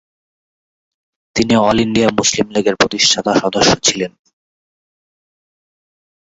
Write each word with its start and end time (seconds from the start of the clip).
তিনি 1.35 1.53
all 1.57 1.77
India 1.79 2.09
Muslim 2.19 2.47
লীগের 2.49 2.75
প্রতিষ্ঠাতা 2.75 3.31
সদস্য 3.41 3.71
ছিলেন। 3.83 4.11